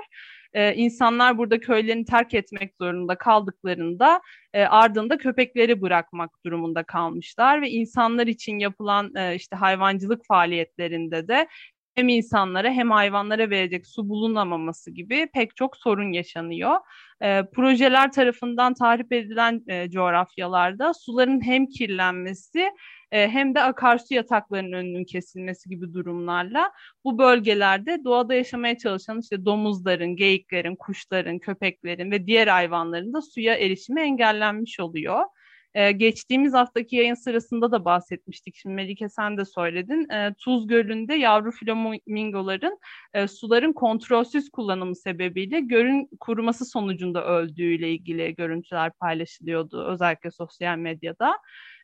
e, 0.53 0.75
insanlar 0.75 1.39
burada 1.39 1.61
köylerini 1.61 2.05
terk 2.05 2.35
etmek 2.35 2.75
zorunda 2.81 3.19
kaldıklarında 3.19 4.21
e, 4.55 4.63
ardında 4.65 5.19
köpekleri 5.19 5.83
bırakmak 5.83 6.31
durumunda 6.45 6.83
kalmışlar 6.83 7.63
ve 7.63 7.71
insanlar 7.71 8.27
için 8.27 8.59
yapılan 8.59 9.15
e, 9.15 9.35
işte 9.35 9.57
hayvancılık 9.57 10.27
faaliyetlerinde 10.27 11.29
de 11.29 11.49
hem 11.99 12.09
insanlara 12.09 12.71
hem 12.71 12.91
hayvanlara 12.91 13.51
verecek 13.51 13.87
su 13.87 14.09
bulunamaması 14.09 14.91
gibi 14.91 15.29
pek 15.35 15.57
çok 15.57 15.77
sorun 15.77 16.13
yaşanıyor. 16.13 16.77
E, 17.23 17.43
projeler 17.55 18.13
tarafından 18.13 18.75
tahrip 18.75 19.13
edilen 19.13 19.63
e, 19.69 19.91
coğrafyalarda 19.91 20.95
suların 20.95 21.41
hem 21.45 21.67
kirlenmesi 21.67 22.71
e, 23.13 23.29
hem 23.29 23.55
de 23.55 23.61
akarsu 23.63 24.15
yataklarının 24.15 24.73
önünün 24.73 25.05
kesilmesi 25.05 25.71
gibi 25.71 25.95
durumlarla 25.95 26.73
bu 27.05 27.19
bölgelerde 27.19 28.05
doğada 28.05 28.35
yaşamaya 28.35 28.79
çalışan 28.79 29.21
işte 29.21 29.45
domuzların, 29.45 30.17
geyiklerin, 30.17 30.77
kuşların, 30.77 31.39
köpeklerin 31.39 32.11
ve 32.11 32.27
diğer 32.27 32.47
hayvanların 32.47 33.13
da 33.13 33.23
suya 33.23 33.55
erişimi 33.55 34.01
engellenmiş 34.01 34.81
oluyor. 34.81 35.25
Ee, 35.79 35.93
geçtiğimiz 35.93 36.55
haftaki 36.55 36.97
yayın 36.97 37.15
sırasında 37.15 37.73
da 37.73 37.85
bahsetmiştik. 37.85 38.57
Şimdi 38.57 38.75
Melike 38.75 39.09
sen 39.09 39.37
de 39.37 39.45
söyledin. 39.45 40.11
Ee, 40.11 40.35
Tuz 40.39 40.67
Gölü'nde 40.67 41.15
yavru 41.15 41.51
flamingoların 41.51 42.79
e, 43.15 43.29
suların 43.29 43.73
kontrolsüz 43.73 44.51
kullanımı 44.51 44.97
sebebiyle 44.97 45.61
gölün 45.61 46.09
kuruması 46.21 46.65
sonucunda 46.65 47.25
öldüğüyle 47.25 47.91
ilgili 47.93 48.35
görüntüler 48.35 48.93
paylaşılıyordu 48.93 49.87
özellikle 49.87 50.31
sosyal 50.31 50.79
medyada 50.79 51.39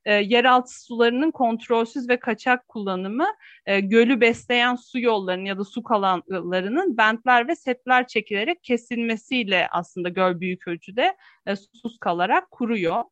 e, 0.04 0.14
yeraltı 0.14 0.84
sularının 0.84 1.30
kontrolsüz 1.30 2.08
ve 2.08 2.20
kaçak 2.20 2.68
kullanımı 2.68 3.26
e, 3.66 3.80
gölü 3.80 4.20
besleyen 4.20 4.74
su 4.74 5.00
yollarının 5.00 5.44
ya 5.44 5.58
da 5.58 5.64
su 5.64 5.82
kalanlarının 5.82 6.96
bentler 6.96 7.48
ve 7.48 7.56
setler 7.56 8.06
çekilerek 8.06 8.64
kesilmesiyle 8.64 9.68
aslında 9.70 10.08
göl 10.08 10.40
büyük 10.40 10.68
ölçüde 10.68 11.16
e, 11.46 11.56
susuz 11.56 11.98
kalarak 11.98 12.50
kuruyor 12.50 13.02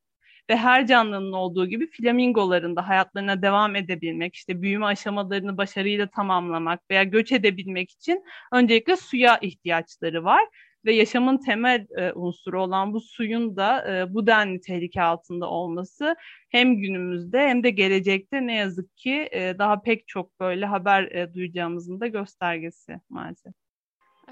ve 0.53 0.57
her 0.57 0.87
canlının 0.87 1.33
olduğu 1.33 1.67
gibi 1.67 1.87
flamingoların 1.91 2.77
da 2.77 2.89
hayatlarına 2.89 3.43
devam 3.43 3.77
edebilmek, 3.77 4.35
işte 4.35 4.63
büyüme 4.63 4.87
aşamalarını 4.87 5.57
başarıyla 5.57 6.07
tamamlamak 6.07 6.91
veya 6.91 7.05
göç 7.05 7.33
edebilmek 7.33 7.91
için 7.91 8.25
öncelikle 8.53 8.97
suya 8.97 9.39
ihtiyaçları 9.39 10.25
var 10.25 10.45
ve 10.85 10.95
yaşamın 10.95 11.39
temel 11.39 11.87
e, 11.99 12.13
unsuru 12.13 12.63
olan 12.63 12.93
bu 12.93 13.01
suyun 13.01 13.57
da 13.57 13.99
e, 13.99 14.15
bu 14.15 14.27
denli 14.27 14.61
tehlike 14.61 15.03
altında 15.03 15.47
olması 15.51 16.17
hem 16.51 16.77
günümüzde 16.77 17.39
hem 17.39 17.63
de 17.63 17.71
gelecekte 17.71 18.47
ne 18.47 18.55
yazık 18.55 18.97
ki 18.97 19.29
e, 19.33 19.55
daha 19.59 19.83
pek 19.83 20.09
çok 20.09 20.41
böyle 20.41 20.67
haber 20.67 21.03
e, 21.05 21.35
duyacağımızın 21.35 22.01
da 22.01 22.07
göstergesi 22.07 23.01
maalesef. 23.09 23.53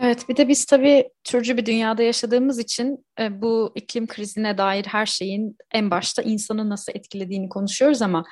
Evet, 0.02 0.28
bir 0.28 0.36
de 0.36 0.48
biz 0.48 0.64
tabii 0.64 1.10
türcü 1.24 1.56
bir 1.56 1.66
dünyada 1.66 2.02
yaşadığımız 2.02 2.58
için 2.58 3.06
e, 3.20 3.42
bu 3.42 3.72
iklim 3.74 4.06
krizine 4.06 4.58
dair 4.58 4.84
her 4.84 5.06
şeyin 5.06 5.56
en 5.74 5.90
başta 5.90 6.22
insanı 6.22 6.68
nasıl 6.68 6.92
etkilediğini 6.94 7.48
konuşuyoruz 7.48 8.02
ama 8.02 8.24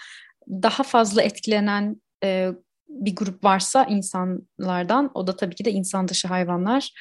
daha 0.51 0.83
fazla 0.83 1.23
etkilenen 1.23 2.03
e, 2.25 2.51
bir 2.89 3.17
grup 3.17 3.45
varsa 3.45 3.85
insanlardan, 3.85 5.11
o 5.15 5.27
da 5.27 5.37
tabii 5.37 5.55
ki 5.55 5.65
de 5.65 5.71
insan 5.71 6.09
dışı 6.09 6.29
hayvanlar. 6.29 6.93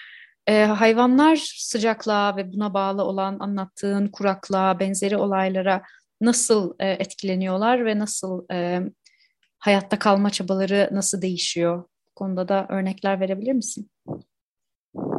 E, 0.48 0.64
hayvanlar 0.66 1.36
sıcaklığa 1.58 2.38
ve 2.38 2.54
buna 2.54 2.74
bağlı 2.74 3.04
olan 3.04 3.38
anlattığın 3.40 4.08
kuraklığa, 4.08 4.80
benzeri 4.80 5.18
olaylara 5.18 5.84
nasıl 6.22 6.74
e, 6.80 6.90
etkileniyorlar 6.90 7.86
ve 7.86 8.00
nasıl 8.00 8.46
e, 8.52 8.82
hayatta 9.60 10.00
kalma 10.00 10.30
çabaları 10.30 10.90
nasıl 10.92 11.22
değişiyor? 11.22 11.84
Bu 12.10 12.14
konuda 12.16 12.48
da 12.48 12.66
örnekler 12.70 13.20
verebilir 13.20 13.54
misin? 13.54 13.90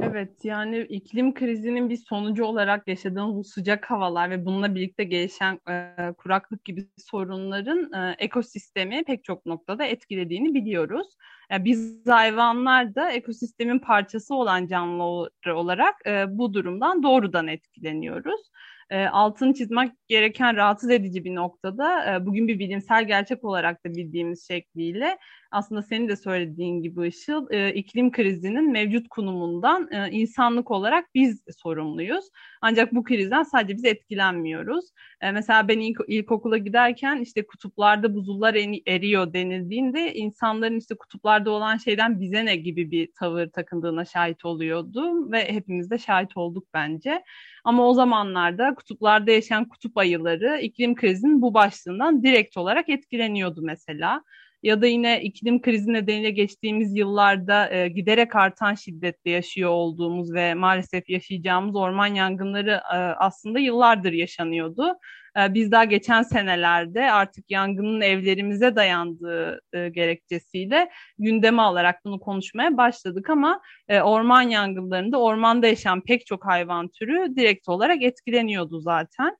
Evet 0.02 0.44
yani 0.44 0.78
iklim 0.80 1.34
krizinin 1.34 1.90
bir 1.90 1.96
sonucu 1.96 2.44
olarak 2.44 2.88
yaşadığımız 2.88 3.36
bu 3.36 3.44
sıcak 3.44 3.90
havalar 3.90 4.30
ve 4.30 4.44
bununla 4.46 4.74
birlikte 4.74 5.04
gelişen 5.04 5.60
e, 5.70 5.94
kuraklık 6.18 6.64
gibi 6.64 6.88
sorunların 6.96 7.92
e, 7.92 8.16
ekosistemi 8.18 9.04
pek 9.04 9.24
çok 9.24 9.46
noktada 9.46 9.84
etkilediğini 9.84 10.54
biliyoruz. 10.54 11.06
Yani 11.50 11.64
biz 11.64 12.06
hayvanlar 12.06 12.94
da 12.94 13.10
ekosistemin 13.10 13.78
parçası 13.78 14.34
olan 14.34 14.66
canlılar 14.66 15.50
olarak 15.52 15.94
e, 16.06 16.38
bu 16.38 16.54
durumdan 16.54 17.02
doğrudan 17.02 17.48
etkileniyoruz 17.48 18.50
e, 18.90 19.06
altını 19.06 19.54
çizmek 19.54 19.92
gereken 20.08 20.56
rahatsız 20.56 20.90
edici 20.90 21.24
bir 21.24 21.34
noktada 21.34 22.14
e, 22.14 22.26
bugün 22.26 22.48
bir 22.48 22.58
bilimsel 22.58 23.06
gerçek 23.06 23.44
olarak 23.44 23.84
da 23.84 23.94
bildiğimiz 23.94 24.46
şekliyle 24.48 25.18
aslında 25.50 25.82
senin 25.82 26.08
de 26.08 26.16
söylediğin 26.16 26.82
gibi 26.82 27.08
Işıl 27.08 27.46
e, 27.50 27.74
iklim 27.74 28.12
krizinin 28.12 28.72
mevcut 28.72 29.08
konumundan 29.08 29.88
e, 29.92 30.10
insanlık 30.10 30.70
olarak 30.70 31.14
biz 31.14 31.42
sorumluyuz. 31.56 32.24
Ancak 32.62 32.94
bu 32.94 33.04
krizden 33.04 33.42
sadece 33.42 33.74
biz 33.74 33.84
etkilenmiyoruz. 33.84 34.84
E, 35.20 35.32
mesela 35.32 35.68
ben 35.68 35.80
ilk, 35.80 35.98
ilkokula 36.08 36.58
giderken 36.58 37.20
işte 37.20 37.46
kutuplarda 37.46 38.14
buzullar 38.14 38.54
eriyor 38.86 39.32
denildiğinde 39.32 40.14
insanların 40.14 40.78
işte 40.78 40.94
kutuplarda 40.94 41.50
olan 41.50 41.76
şeyden 41.76 42.20
bize 42.20 42.44
ne 42.44 42.56
gibi 42.56 42.90
bir 42.90 43.08
tavır 43.18 43.46
takındığına 43.46 44.04
şahit 44.04 44.44
oluyordum 44.44 45.32
ve 45.32 45.52
hepimiz 45.52 45.90
de 45.90 45.98
şahit 45.98 46.36
olduk 46.36 46.64
bence. 46.74 47.22
Ama 47.64 47.88
o 47.88 47.94
zamanlarda 47.94 48.74
kutuplarda 48.74 49.30
yaşayan 49.30 49.68
kutup 49.68 49.98
ayıları 49.98 50.60
iklim 50.60 50.94
krizinin 50.94 51.42
bu 51.42 51.54
başlığından 51.54 52.22
direkt 52.22 52.56
olarak 52.56 52.88
etkileniyordu 52.88 53.62
mesela 53.62 54.22
ya 54.68 54.82
da 54.82 54.86
yine 54.86 55.22
iklim 55.22 55.62
krizi 55.62 55.92
nedeniyle 55.92 56.30
geçtiğimiz 56.30 56.96
yıllarda 56.96 57.74
e, 57.74 57.88
giderek 57.88 58.36
artan 58.36 58.74
şiddetle 58.74 59.30
yaşıyor 59.30 59.70
olduğumuz 59.70 60.34
ve 60.34 60.54
maalesef 60.54 61.08
yaşayacağımız 61.08 61.76
orman 61.76 62.06
yangınları 62.06 62.70
e, 62.70 62.96
aslında 62.96 63.58
yıllardır 63.58 64.12
yaşanıyordu. 64.12 64.94
E, 65.38 65.54
biz 65.54 65.72
daha 65.72 65.84
geçen 65.84 66.22
senelerde 66.22 67.12
artık 67.12 67.50
yangının 67.50 68.00
evlerimize 68.00 68.76
dayandığı 68.76 69.60
e, 69.72 69.88
gerekçesiyle 69.88 70.90
gündeme 71.18 71.62
alarak 71.62 72.04
bunu 72.04 72.20
konuşmaya 72.20 72.76
başladık 72.76 73.30
ama 73.30 73.60
e, 73.88 74.00
orman 74.00 74.42
yangınlarında 74.42 75.20
ormanda 75.20 75.66
yaşayan 75.66 76.00
pek 76.00 76.26
çok 76.26 76.46
hayvan 76.46 76.88
türü 76.88 77.36
direkt 77.36 77.68
olarak 77.68 78.02
etkileniyordu 78.02 78.80
zaten. 78.80 79.36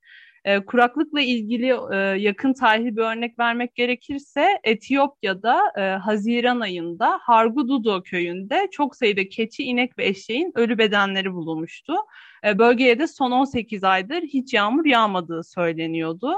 E, 0.48 0.64
kuraklıkla 0.64 1.20
ilgili 1.20 1.76
e, 1.92 1.96
yakın 1.96 2.52
tarihli 2.52 2.96
bir 2.96 3.02
örnek 3.02 3.38
vermek 3.38 3.74
gerekirse 3.74 4.46
Etiyopya'da 4.64 5.60
e, 5.76 5.80
Haziran 5.80 6.60
ayında 6.60 7.18
Hargududo 7.22 8.02
köyünde 8.02 8.68
çok 8.72 8.96
sayıda 8.96 9.28
keçi, 9.28 9.62
inek 9.62 9.98
ve 9.98 10.06
eşeğin 10.06 10.52
ölü 10.54 10.78
bedenleri 10.78 11.32
bulunmuştu. 11.32 11.94
E, 12.44 12.58
bölgeye 12.58 12.98
de 12.98 13.06
son 13.06 13.30
18 13.30 13.84
aydır 13.84 14.22
hiç 14.22 14.54
yağmur 14.54 14.84
yağmadığı 14.84 15.44
söyleniyordu. 15.44 16.34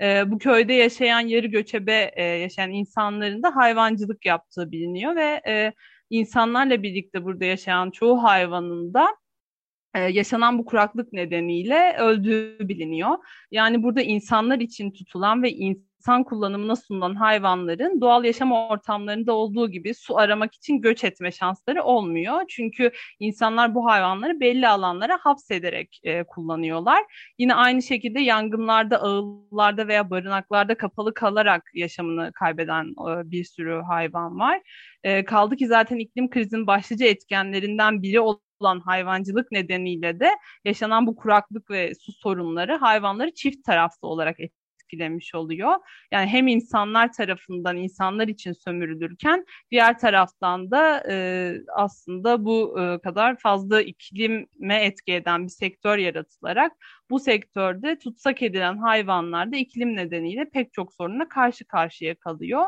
E, 0.00 0.30
bu 0.30 0.38
köyde 0.38 0.72
yaşayan 0.72 1.20
yarı 1.20 1.46
göçebe 1.46 2.10
e, 2.16 2.24
yaşayan 2.24 2.70
insanların 2.70 3.42
da 3.42 3.56
hayvancılık 3.56 4.26
yaptığı 4.26 4.72
biliniyor 4.72 5.16
ve 5.16 5.42
e, 5.46 5.72
insanlarla 6.10 6.82
birlikte 6.82 7.24
burada 7.24 7.44
yaşayan 7.44 7.90
çoğu 7.90 8.22
hayvanın 8.22 8.94
da 8.94 9.16
e, 9.94 10.00
yaşanan 10.00 10.58
bu 10.58 10.64
kuraklık 10.64 11.12
nedeniyle 11.12 11.96
öldüğü 11.98 12.68
biliniyor. 12.68 13.16
Yani 13.50 13.82
burada 13.82 14.02
insanlar 14.02 14.58
için 14.58 14.90
tutulan 14.90 15.42
ve 15.42 15.52
insan 15.52 15.89
kullanımına 16.24 16.76
sunulan 16.76 17.14
hayvanların 17.14 18.00
doğal 18.00 18.24
yaşam 18.24 18.52
ortamlarında 18.52 19.32
olduğu 19.32 19.70
gibi 19.70 19.94
su 19.94 20.18
aramak 20.18 20.54
için 20.54 20.80
göç 20.80 21.04
etme 21.04 21.32
şansları 21.32 21.82
olmuyor. 21.82 22.42
Çünkü 22.48 22.90
insanlar 23.20 23.74
bu 23.74 23.86
hayvanları 23.86 24.40
belli 24.40 24.68
alanlara 24.68 25.18
hapsederek 25.20 26.00
e, 26.04 26.24
kullanıyorlar. 26.24 27.02
Yine 27.38 27.54
aynı 27.54 27.82
şekilde 27.82 28.20
yangınlarda, 28.20 29.02
ağıllarda 29.02 29.88
veya 29.88 30.10
barınaklarda 30.10 30.76
kapalı 30.76 31.14
kalarak 31.14 31.70
yaşamını 31.74 32.32
kaybeden 32.32 32.84
e, 32.84 33.30
bir 33.30 33.44
sürü 33.44 33.82
hayvan 33.88 34.38
var. 34.38 34.60
E, 35.04 35.24
kaldı 35.24 35.56
ki 35.56 35.66
zaten 35.66 35.98
iklim 35.98 36.30
krizinin 36.30 36.66
başlıca 36.66 37.06
etkenlerinden 37.06 38.02
biri 38.02 38.20
olan 38.20 38.40
olan 38.60 38.80
hayvancılık 38.80 39.52
nedeniyle 39.52 40.20
de 40.20 40.30
yaşanan 40.64 41.06
bu 41.06 41.16
kuraklık 41.16 41.70
ve 41.70 41.94
su 41.94 42.12
sorunları 42.12 42.76
hayvanları 42.76 43.34
çift 43.34 43.64
taraflı 43.64 44.08
olarak 44.08 44.40
etkilemiş 44.90 45.34
oluyor. 45.34 45.74
Yani 46.12 46.26
hem 46.26 46.48
insanlar 46.48 47.12
tarafından 47.12 47.76
insanlar 47.76 48.28
için 48.28 48.52
sömürülürken 48.52 49.44
diğer 49.70 49.98
taraftan 49.98 50.70
da 50.70 51.02
e, 51.10 51.54
aslında 51.76 52.44
bu 52.44 52.80
e, 52.80 52.98
kadar 52.98 53.38
fazla 53.38 53.82
iklime 53.82 54.84
etki 54.84 55.12
eden 55.12 55.44
bir 55.44 55.48
sektör 55.48 55.98
yaratılarak 55.98 56.72
bu 57.10 57.20
sektörde 57.20 57.98
tutsak 57.98 58.42
edilen 58.42 58.78
hayvanlar 58.78 59.52
da 59.52 59.56
iklim 59.56 59.96
nedeniyle 59.96 60.50
pek 60.50 60.72
çok 60.72 60.94
sorunla 60.94 61.28
karşı 61.28 61.64
karşıya 61.64 62.14
kalıyor. 62.14 62.64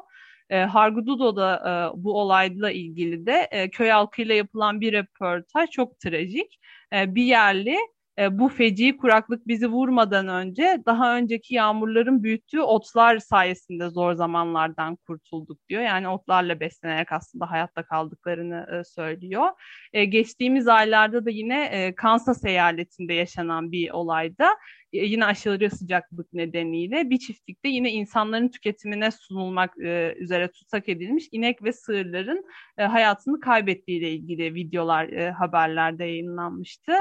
E, 0.51 0.59
Hargududo'da 0.59 1.57
e, 1.57 2.03
bu 2.05 2.21
olayla 2.21 2.71
ilgili 2.71 3.27
de 3.27 3.49
e, 3.51 3.71
köy 3.71 3.89
halkıyla 3.89 4.35
yapılan 4.35 4.81
bir 4.81 4.93
röportaj 4.93 5.71
çok 5.71 6.01
trajik. 6.01 6.59
E, 6.93 7.15
bir 7.15 7.23
yerli 7.25 7.77
e, 8.19 8.39
bu 8.39 8.49
feci 8.49 8.97
kuraklık 8.97 9.47
bizi 9.47 9.67
vurmadan 9.67 10.29
önce 10.29 10.83
daha 10.87 11.17
önceki 11.17 11.55
yağmurların 11.55 12.23
büyüttüğü 12.23 12.61
otlar 12.61 13.19
sayesinde 13.19 13.89
zor 13.89 14.15
zamanlardan 14.15 14.97
kurtulduk 14.97 15.59
diyor. 15.69 15.83
Yani 15.83 16.09
otlarla 16.09 16.61
beslenerek 16.61 17.13
aslında 17.13 17.51
hayatta 17.51 17.83
kaldıklarını 17.83 18.67
e, 18.81 18.85
söylüyor. 18.85 19.49
E, 19.93 20.05
geçtiğimiz 20.05 20.69
aylarda 20.69 21.25
da 21.25 21.31
yine 21.31 21.65
e, 21.65 21.95
Kansas 21.95 22.45
eyaletinde 22.45 23.15
yaşanan 23.15 23.73
bir 23.73 23.91
olayda 23.91 24.57
yine 24.93 25.25
aşırı 25.25 25.71
sıcaklık 25.71 26.33
nedeniyle 26.33 27.11
bir 27.11 27.19
çiftlikte 27.19 27.69
yine 27.69 27.93
insanların 27.93 28.49
tüketimine 28.49 29.11
sunulmak 29.11 29.79
e, 29.79 30.15
üzere 30.19 30.51
tutsak 30.51 30.89
edilmiş 30.89 31.29
inek 31.33 31.65
ve 31.65 31.73
sığırların 31.73 32.45
e, 32.79 32.83
hayatını 32.85 33.41
kaybettiğiyle 33.41 34.13
ilgili 34.13 34.55
videolar 34.55 35.09
e, 35.09 35.31
haberlerde 35.31 36.05
yayınlanmıştı. 36.05 36.93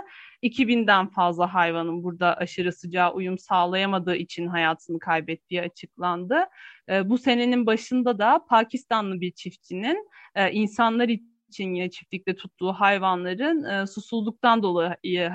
2000'den 0.43 1.07
fazla 1.07 1.53
hayvanın 1.53 2.03
burada 2.03 2.37
aşırı 2.37 2.73
sıcağa 2.73 3.13
uyum 3.13 3.37
sağlayamadığı 3.37 4.15
için 4.15 4.47
hayatını 4.47 4.99
kaybettiği 4.99 5.61
açıklandı. 5.61 6.45
E, 6.89 7.09
bu 7.09 7.17
senenin 7.17 7.65
başında 7.65 8.19
da 8.19 8.45
Pakistanlı 8.49 9.21
bir 9.21 9.31
çiftçinin 9.31 10.09
e, 10.35 10.51
insanlar 10.51 11.09
için 11.09 11.73
yine 11.73 11.89
çiftlikte 11.89 12.35
tuttuğu 12.35 12.73
hayvanların 12.73 13.63
e, 13.63 13.87
susuzluktan 13.87 14.63
dolayı 14.63 15.29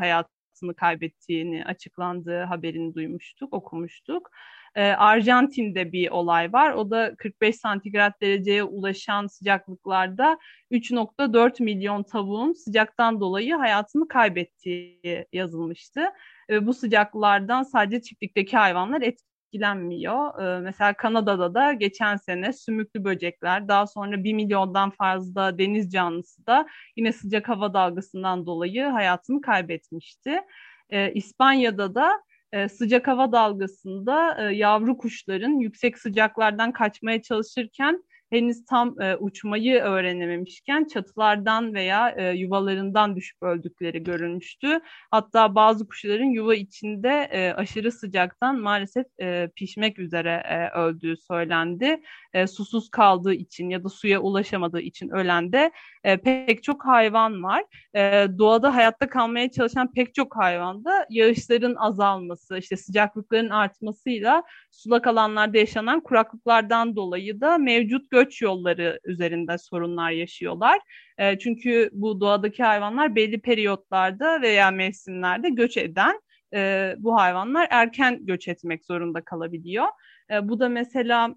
hayatını 0.56 0.74
kaybettiğini 0.74 1.64
açıklandığı 1.64 2.42
haberini 2.42 2.94
duymuştuk, 2.94 3.52
okumuştuk. 3.52 4.30
E, 4.74 4.82
Arjantin'de 4.82 5.92
bir 5.92 6.10
olay 6.10 6.52
var. 6.52 6.72
O 6.72 6.90
da 6.90 7.14
45 7.18 7.56
santigrat 7.56 8.20
dereceye 8.20 8.62
ulaşan 8.62 9.26
sıcaklıklarda 9.26 10.38
3.4 10.70 11.62
milyon 11.62 12.02
tavuğun 12.02 12.52
sıcaktan 12.52 13.20
dolayı 13.20 13.54
hayatını 13.54 14.08
kaybettiği 14.08 15.26
yazılmıştı. 15.32 16.04
E, 16.50 16.66
bu 16.66 16.74
sıcaklardan 16.74 17.62
sadece 17.62 18.02
çiftlikteki 18.02 18.56
hayvanlar 18.56 19.02
etkilenmiyor. 19.46 20.42
Ee, 20.42 20.60
mesela 20.60 20.92
Kanada'da 20.94 21.54
da 21.54 21.72
geçen 21.72 22.16
sene 22.16 22.52
sümüklü 22.52 23.04
böcekler, 23.04 23.68
daha 23.68 23.86
sonra 23.86 24.24
bir 24.24 24.32
milyondan 24.32 24.90
fazla 24.90 25.58
deniz 25.58 25.92
canlısı 25.92 26.46
da 26.46 26.66
yine 26.96 27.12
sıcak 27.12 27.48
hava 27.48 27.74
dalgasından 27.74 28.46
dolayı 28.46 28.84
hayatını 28.84 29.40
kaybetmişti. 29.40 30.40
Ee, 30.90 31.12
İspanya'da 31.12 31.94
da 31.94 32.22
e, 32.52 32.68
sıcak 32.68 33.08
hava 33.08 33.32
dalgasında 33.32 34.36
e, 34.40 34.54
yavru 34.56 34.98
kuşların 34.98 35.60
yüksek 35.60 35.98
sıcaklardan 35.98 36.72
kaçmaya 36.72 37.22
çalışırken 37.22 38.02
henüz 38.30 38.64
tam 38.64 39.00
e, 39.00 39.16
uçmayı 39.16 39.80
öğrenememişken 39.80 40.84
çatılardan 40.84 41.74
veya 41.74 42.14
e, 42.16 42.30
yuvalarından 42.30 43.16
düşüp 43.16 43.42
öldükleri 43.42 44.02
görülmüştü. 44.02 44.80
Hatta 45.10 45.54
bazı 45.54 45.88
kuşların 45.88 46.24
yuva 46.24 46.54
içinde 46.54 47.28
e, 47.32 47.52
aşırı 47.52 47.92
sıcaktan 47.92 48.60
maalesef 48.60 49.06
e, 49.20 49.50
pişmek 49.56 49.98
üzere 49.98 50.42
e, 50.44 50.78
öldüğü 50.78 51.16
söylendi. 51.16 52.02
E, 52.32 52.46
susuz 52.46 52.90
kaldığı 52.90 53.34
için 53.34 53.70
ya 53.70 53.84
da 53.84 53.88
suya 53.88 54.20
ulaşamadığı 54.20 54.80
için 54.80 55.08
ölen 55.08 55.52
de 55.52 55.70
e, 56.04 56.16
pek 56.16 56.62
çok 56.62 56.86
hayvan 56.86 57.42
var. 57.42 57.64
E, 57.94 58.26
doğada 58.38 58.74
hayatta 58.74 59.08
kalmaya 59.08 59.50
çalışan 59.50 59.92
pek 59.92 60.14
çok 60.14 60.36
hayvanda 60.36 61.06
yağışların 61.10 61.74
azalması, 61.74 62.58
işte 62.58 62.76
sıcaklıkların 62.76 63.50
artmasıyla 63.50 64.42
sulak 64.70 65.06
alanlarda 65.06 65.58
yaşanan 65.58 66.00
kuraklıklardan 66.00 66.96
dolayı 66.96 67.40
da 67.40 67.58
mevcut 67.58 68.10
göç 68.16 68.42
yolları 68.42 69.00
üzerinde 69.04 69.58
sorunlar 69.58 70.10
yaşıyorlar. 70.10 70.80
E, 71.18 71.38
çünkü 71.38 71.90
bu 71.92 72.20
doğadaki 72.20 72.62
hayvanlar 72.62 73.14
belli 73.14 73.40
periyotlarda 73.40 74.42
veya 74.42 74.70
mevsimlerde 74.70 75.48
göç 75.48 75.76
eden 75.76 76.20
e, 76.54 76.94
bu 76.98 77.16
hayvanlar 77.16 77.68
erken 77.70 78.26
göç 78.26 78.48
etmek 78.48 78.84
zorunda 78.84 79.24
kalabiliyor. 79.24 79.86
E, 80.30 80.48
bu 80.48 80.60
da 80.60 80.68
mesela 80.68 81.34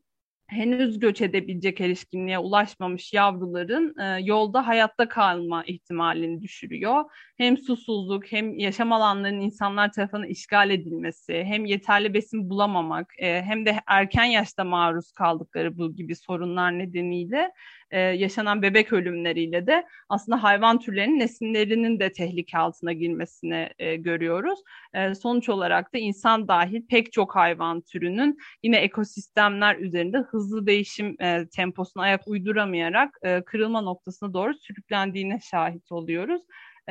henüz 0.49 0.99
göç 0.99 1.21
edebilecek 1.21 1.81
erişkinliğe 1.81 2.39
ulaşmamış 2.39 3.13
yavruların 3.13 3.95
e, 3.99 4.19
yolda 4.23 4.67
hayatta 4.67 5.09
kalma 5.09 5.63
ihtimalini 5.63 6.41
düşürüyor. 6.41 7.03
Hem 7.37 7.57
susuzluk 7.57 8.31
hem 8.31 8.59
yaşam 8.59 8.91
alanlarının 8.91 9.41
insanlar 9.41 9.91
tarafından 9.91 10.27
işgal 10.27 10.69
edilmesi, 10.69 11.43
hem 11.43 11.65
yeterli 11.65 12.13
besin 12.13 12.49
bulamamak, 12.49 13.13
e, 13.17 13.41
hem 13.41 13.65
de 13.65 13.75
erken 13.87 14.25
yaşta 14.25 14.63
maruz 14.63 15.11
kaldıkları 15.11 15.77
bu 15.77 15.95
gibi 15.95 16.15
sorunlar 16.15 16.79
nedeniyle 16.79 17.51
e, 17.91 17.99
yaşanan 17.99 18.61
bebek 18.61 18.93
ölümleriyle 18.93 19.67
de 19.67 19.87
aslında 20.09 20.43
hayvan 20.43 20.79
türlerinin 20.79 21.19
nesillerinin 21.19 21.99
de 21.99 22.11
tehlike 22.11 22.57
altına 22.57 22.93
girmesini 22.93 23.69
e, 23.79 23.95
görüyoruz. 23.95 24.59
E, 24.93 25.15
sonuç 25.15 25.49
olarak 25.49 25.93
da 25.93 25.97
insan 25.97 26.47
dahil 26.47 26.81
pek 26.89 27.11
çok 27.11 27.35
hayvan 27.35 27.81
türünün 27.81 28.37
yine 28.63 28.77
ekosistemler 28.77 29.75
üzerinde 29.77 30.17
hızlı 30.17 30.67
değişim 30.67 31.15
e, 31.21 31.47
temposuna 31.55 32.03
ayak 32.03 32.27
uyduramayarak 32.27 33.17
e, 33.23 33.41
kırılma 33.41 33.81
noktasına 33.81 34.33
doğru 34.33 34.53
sürüklendiğine 34.53 35.39
şahit 35.51 35.91
oluyoruz. 35.91 36.41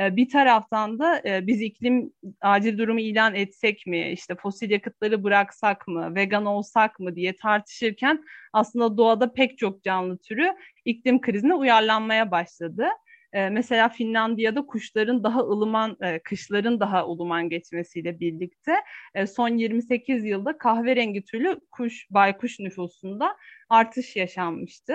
E, 0.01 0.17
bir 0.17 0.29
taraftan 0.29 0.99
da 0.99 1.23
e, 1.25 1.47
biz 1.47 1.63
iklim 1.63 2.13
acil 2.41 2.79
durumu 2.79 3.01
ilan 3.01 3.35
etsek 3.35 3.87
mi, 3.87 4.11
işte 4.13 4.35
fosil 4.35 4.71
yakıtları 4.71 5.25
bıraksak 5.25 5.89
mı, 5.89 6.15
vegan 6.15 6.47
olsak 6.47 7.01
mı 7.01 7.17
diye 7.17 7.37
tartışırken 7.37 8.25
aslında 8.53 8.97
doğada 8.97 9.33
pek 9.33 9.59
çok 9.59 9.83
canlı 9.83 10.19
türü 10.19 10.55
iklim 10.85 11.21
krizine 11.21 11.55
uyarlanmaya 11.55 12.31
başladı. 12.31 12.87
E, 13.33 13.49
mesela 13.49 13.89
Finlandiya'da 13.89 14.67
kuşların 14.67 15.25
daha 15.25 15.41
ılıman, 15.41 15.97
e, 16.03 16.19
kışların 16.19 16.81
daha 16.81 17.05
ılıman 17.05 17.49
geçmesiyle 17.49 18.21
birlikte 18.21 18.73
e, 19.15 19.27
son 19.27 19.49
28 19.49 20.25
yılda 20.25 20.59
kahverengi 20.59 21.25
türlü 21.25 21.61
kuş, 21.71 22.07
baykuş 22.11 22.61
nüfusunda 22.61 23.37
artış 23.69 24.17
yaşanmıştı 24.17 24.95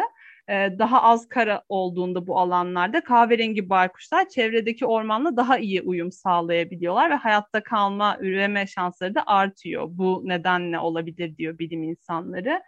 daha 0.49 1.01
az 1.03 1.27
kara 1.27 1.63
olduğunda 1.69 2.27
bu 2.27 2.39
alanlarda 2.39 3.03
kahverengi 3.03 3.69
baykuşlar 3.69 4.29
çevredeki 4.29 4.85
ormanla 4.85 5.37
daha 5.37 5.57
iyi 5.57 5.81
uyum 5.81 6.11
sağlayabiliyorlar 6.11 7.09
ve 7.09 7.15
hayatta 7.15 7.63
kalma, 7.63 8.17
üreme 8.19 8.67
şansları 8.67 9.15
da 9.15 9.23
artıyor. 9.27 9.87
Bu 9.89 10.21
nedenle 10.25 10.79
olabilir 10.79 11.37
diyor 11.37 11.59
bilim 11.59 11.83
insanları. 11.83 12.61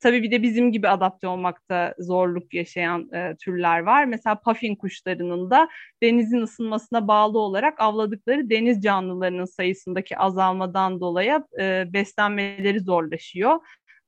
Tabii 0.00 0.22
bir 0.22 0.30
de 0.30 0.42
bizim 0.42 0.72
gibi 0.72 0.88
adapte 0.88 1.28
olmakta 1.28 1.94
zorluk 1.98 2.54
yaşayan 2.54 3.12
e, 3.14 3.36
türler 3.36 3.80
var. 3.80 4.04
Mesela 4.04 4.40
puffin 4.40 4.76
kuşlarının 4.76 5.50
da 5.50 5.68
denizin 6.02 6.40
ısınmasına 6.40 7.08
bağlı 7.08 7.38
olarak 7.38 7.80
avladıkları 7.80 8.50
deniz 8.50 8.82
canlılarının 8.82 9.44
sayısındaki 9.44 10.18
azalmadan 10.18 11.00
dolayı 11.00 11.44
e, 11.60 11.84
beslenmeleri 11.92 12.80
zorlaşıyor. 12.80 13.58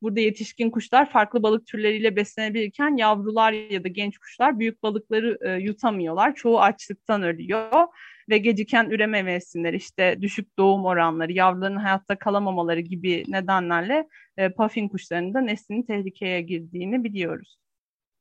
Burada 0.03 0.21
yetişkin 0.21 0.71
kuşlar 0.71 1.11
farklı 1.11 1.43
balık 1.43 1.67
türleriyle 1.67 2.17
beslenebilirken 2.17 2.97
yavrular 2.97 3.53
ya 3.53 3.85
da 3.85 3.89
genç 3.89 4.19
kuşlar 4.19 4.59
büyük 4.59 4.83
balıkları 4.83 5.39
e, 5.41 5.51
yutamıyorlar. 5.63 6.35
Çoğu 6.35 6.61
açlıktan 6.61 7.23
ölüyor 7.23 7.87
ve 8.29 8.39
geciken 8.39 8.91
üreme 8.91 9.23
mevsimleri 9.23 9.77
işte 9.77 10.19
düşük 10.21 10.59
doğum 10.59 10.85
oranları, 10.85 11.33
yavruların 11.33 11.77
hayatta 11.77 12.19
kalamamaları 12.19 12.81
gibi 12.81 13.25
nedenlerle 13.29 14.09
e, 14.37 14.53
puffin 14.53 14.89
kuşlarının 14.89 15.35
da 15.35 15.41
neslinin 15.41 15.83
tehlikeye 15.83 16.41
girdiğini 16.41 17.05
biliyoruz. 17.05 17.59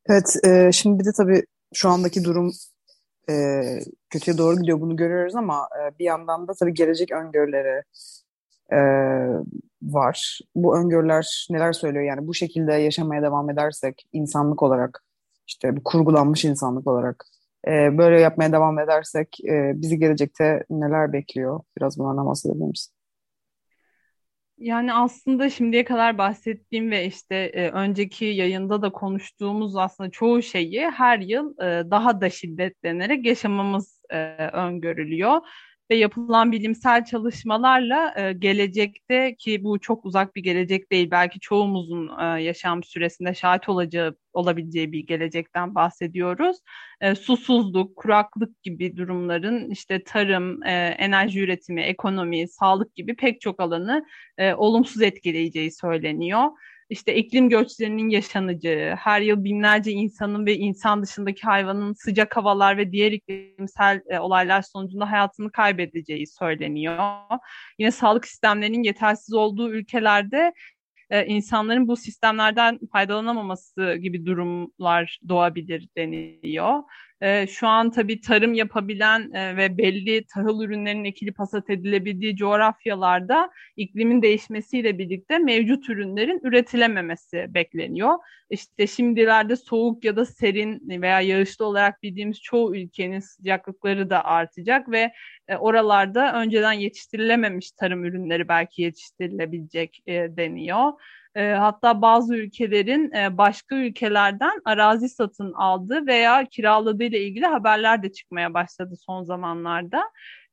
Evet, 0.09 0.35
e, 0.45 0.71
şimdi 0.71 0.99
bir 0.99 1.05
de 1.05 1.09
tabii 1.17 1.43
şu 1.73 1.89
andaki 1.89 2.23
durum 2.23 2.51
e, 3.29 3.33
kötüye 4.09 4.37
doğru 4.37 4.59
gidiyor 4.59 4.81
bunu 4.81 4.95
görüyoruz 4.95 5.35
ama 5.35 5.67
e, 5.79 5.99
bir 5.99 6.05
yandan 6.05 6.47
da 6.47 6.53
tabii 6.59 6.73
gelecek 6.73 7.11
öngörüleri 7.11 7.83
e, 8.73 8.77
var. 9.81 10.39
Bu 10.55 10.77
öngörüler 10.77 11.47
neler 11.49 11.73
söylüyor? 11.73 12.03
Yani 12.03 12.27
bu 12.27 12.33
şekilde 12.33 12.73
yaşamaya 12.73 13.21
devam 13.21 13.49
edersek 13.49 14.05
insanlık 14.13 14.63
olarak 14.63 15.03
işte 15.47 15.77
bu 15.77 15.83
kurgulanmış 15.83 16.45
insanlık 16.45 16.87
olarak 16.87 17.25
e, 17.67 17.97
böyle 17.97 18.19
yapmaya 18.19 18.51
devam 18.51 18.79
edersek 18.79 19.37
e, 19.45 19.71
bizi 19.75 19.99
gelecekte 19.99 20.63
neler 20.69 21.13
bekliyor? 21.13 21.59
Biraz 21.77 21.99
bunlardan 21.99 22.25
bahsedebilir 22.25 22.65
misin? 22.65 22.93
Yani 24.57 24.93
aslında 24.93 25.49
şimdiye 25.49 25.85
kadar 25.85 26.17
bahsettiğim 26.17 26.91
ve 26.91 27.05
işte 27.05 27.35
e, 27.35 27.69
önceki 27.69 28.25
yayında 28.25 28.81
da 28.81 28.91
konuştuğumuz 28.91 29.75
aslında 29.75 30.09
çoğu 30.09 30.41
şeyi 30.41 30.89
her 30.89 31.19
yıl 31.19 31.59
e, 31.59 31.91
daha 31.91 32.21
da 32.21 32.29
şiddetlenerek 32.29 33.25
yaşamamız 33.25 34.01
e, 34.09 34.17
öngörülüyor 34.53 35.41
ve 35.91 35.95
yapılan 35.95 36.51
bilimsel 36.51 37.05
çalışmalarla 37.05 38.13
e, 38.17 38.33
gelecekte 38.33 39.35
ki 39.35 39.63
bu 39.63 39.79
çok 39.79 40.05
uzak 40.05 40.35
bir 40.35 40.43
gelecek 40.43 40.91
değil 40.91 41.11
belki 41.11 41.39
çoğumuzun 41.39 42.11
e, 42.19 42.41
yaşam 42.41 42.83
süresinde 42.83 43.33
şahit 43.33 43.69
olacağı 43.69 44.15
olabileceği 44.33 44.91
bir 44.91 44.99
gelecekten 44.99 45.75
bahsediyoruz. 45.75 46.57
E, 47.01 47.15
susuzluk, 47.15 47.95
kuraklık 47.95 48.63
gibi 48.63 48.97
durumların 48.97 49.69
işte 49.69 50.03
tarım, 50.03 50.63
e, 50.63 50.71
enerji 50.97 51.39
üretimi, 51.39 51.81
ekonomi, 51.81 52.47
sağlık 52.47 52.95
gibi 52.95 53.15
pek 53.15 53.41
çok 53.41 53.59
alanı 53.59 54.05
e, 54.37 54.53
olumsuz 54.53 55.01
etkileyeceği 55.01 55.71
söyleniyor 55.71 56.47
işte 56.89 57.15
iklim 57.15 57.49
göçlerinin 57.49 58.09
yaşanacağı, 58.09 58.95
her 58.95 59.21
yıl 59.21 59.43
binlerce 59.43 59.91
insanın 59.91 60.45
ve 60.45 60.55
insan 60.57 61.03
dışındaki 61.03 61.41
hayvanın 61.41 61.93
sıcak 61.93 62.37
havalar 62.37 62.77
ve 62.77 62.91
diğer 62.91 63.11
iklimsel 63.11 64.01
e, 64.09 64.19
olaylar 64.19 64.61
sonucunda 64.61 65.11
hayatını 65.11 65.51
kaybedeceği 65.51 66.27
söyleniyor. 66.27 67.19
Yine 67.79 67.91
sağlık 67.91 68.27
sistemlerinin 68.27 68.83
yetersiz 68.83 69.33
olduğu 69.33 69.71
ülkelerde 69.71 70.53
e, 71.09 71.25
insanların 71.25 71.87
bu 71.87 71.97
sistemlerden 71.97 72.79
faydalanamaması 72.91 73.95
gibi 74.01 74.25
durumlar 74.25 75.19
doğabilir 75.29 75.89
deniliyor. 75.97 76.83
E, 77.21 77.47
şu 77.47 77.67
an 77.67 77.91
tabii 77.91 78.21
tarım 78.21 78.53
yapabilen 78.53 79.31
e, 79.31 79.57
ve 79.57 79.77
belli 79.77 80.25
tahıl 80.25 80.61
ürünlerinin 80.61 81.03
ekilip 81.03 81.39
hasat 81.39 81.69
edilebildiği 81.69 82.35
coğrafyalarda 82.35 83.49
iklimin 83.77 84.21
değişmesiyle 84.21 84.97
birlikte 84.97 85.37
mevcut 85.37 85.89
ürünlerin 85.89 86.39
üretilememesi 86.43 87.45
bekleniyor. 87.49 88.13
İşte 88.49 88.87
şimdilerde 88.87 89.55
soğuk 89.55 90.03
ya 90.05 90.15
da 90.15 90.25
serin 90.25 91.01
veya 91.01 91.21
yağışlı 91.21 91.65
olarak 91.65 92.03
bildiğimiz 92.03 92.41
çoğu 92.41 92.75
ülkenin 92.75 93.19
sıcaklıkları 93.19 94.09
da 94.09 94.25
artacak 94.25 94.91
ve 94.91 95.11
e, 95.47 95.55
oralarda 95.57 96.41
önceden 96.41 96.73
yetiştirilememiş 96.73 97.71
tarım 97.71 98.05
ürünleri 98.05 98.47
belki 98.47 98.81
yetiştirilebilecek 98.81 100.03
e, 100.07 100.13
deniyor. 100.13 100.91
E, 101.37 101.53
hatta 101.53 102.01
bazı 102.01 102.35
ülkelerin 102.35 103.11
e, 103.11 103.37
başka 103.37 103.75
ülkelerden 103.75 104.61
arazi 104.65 105.09
satın 105.09 105.53
aldığı 105.53 106.07
veya 106.07 106.45
kiraladığı 106.45 107.03
ile 107.03 107.21
ilgili 107.21 107.45
haberler 107.45 108.03
de 108.03 108.11
çıkmaya 108.11 108.53
başladı 108.53 108.95
son 109.05 109.23
zamanlarda. 109.23 110.03